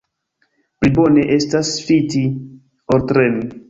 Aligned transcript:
Pli 0.79 0.91
bone 0.95 1.27
estas 1.37 1.71
ŝviti, 1.77 2.27
ol 2.97 3.11
tremi. 3.15 3.51